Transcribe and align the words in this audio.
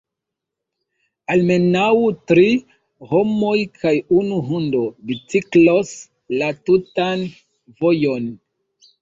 Almenaŭ 1.33 1.91
tri 2.31 2.45
homoj 3.11 3.53
kaj 3.83 3.93
unu 4.21 4.41
hundo 4.49 4.81
biciklos 5.13 5.93
la 6.41 6.51
tutan 6.65 7.29
vojon. 7.85 8.29